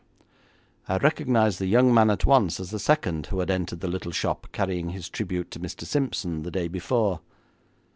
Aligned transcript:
I 0.87 0.97
recognised 0.97 1.59
the 1.59 1.67
young 1.67 1.93
man 1.93 2.09
at 2.09 2.25
once 2.25 2.59
as 2.59 2.71
the 2.71 2.79
second 2.79 3.27
who 3.27 3.39
had 3.39 3.51
entered 3.51 3.81
the 3.81 3.87
little 3.87 4.11
shop 4.11 4.47
carrying 4.51 4.89
his 4.89 5.07
tribute 5.07 5.51
to 5.51 5.59
Mr. 5.59 5.85
Simpson 5.85 6.41
the 6.41 6.49
day 6.49 6.67
before. 6.67 7.19